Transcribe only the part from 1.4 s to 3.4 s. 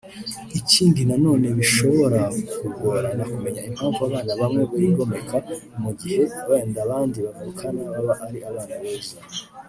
bishobora kugorana